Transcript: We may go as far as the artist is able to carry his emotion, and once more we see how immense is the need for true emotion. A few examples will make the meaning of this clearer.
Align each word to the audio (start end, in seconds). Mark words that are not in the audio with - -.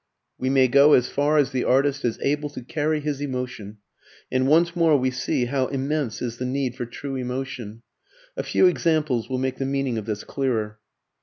We 0.39 0.49
may 0.49 0.67
go 0.67 0.93
as 0.93 1.09
far 1.09 1.37
as 1.37 1.51
the 1.51 1.63
artist 1.63 2.03
is 2.03 2.17
able 2.23 2.49
to 2.49 2.63
carry 2.63 3.01
his 3.01 3.21
emotion, 3.21 3.77
and 4.31 4.47
once 4.47 4.75
more 4.75 4.97
we 4.97 5.11
see 5.11 5.45
how 5.45 5.67
immense 5.67 6.23
is 6.23 6.37
the 6.37 6.45
need 6.47 6.73
for 6.75 6.87
true 6.87 7.15
emotion. 7.15 7.83
A 8.35 8.41
few 8.41 8.65
examples 8.65 9.29
will 9.29 9.37
make 9.37 9.57
the 9.57 9.63
meaning 9.67 9.99
of 9.99 10.07
this 10.07 10.23
clearer. 10.23 10.79